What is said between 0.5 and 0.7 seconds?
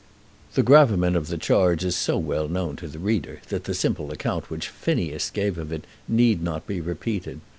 The